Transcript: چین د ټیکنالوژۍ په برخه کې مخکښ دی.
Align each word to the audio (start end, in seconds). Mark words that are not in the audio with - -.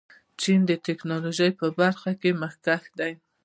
چین 0.41 0.59
د 0.69 0.71
ټیکنالوژۍ 0.85 1.51
په 1.59 1.67
برخه 1.79 2.11
کې 2.21 2.29
مخکښ 2.41 2.83
دی. 2.99 3.13